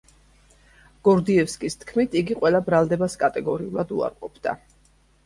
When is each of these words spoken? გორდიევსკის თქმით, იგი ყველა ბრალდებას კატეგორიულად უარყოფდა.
გორდიევსკის 1.07 1.77
თქმით, 1.83 2.17
იგი 2.21 2.37
ყველა 2.39 2.61
ბრალდებას 2.71 3.17
კატეგორიულად 3.25 3.95
უარყოფდა. 3.99 4.57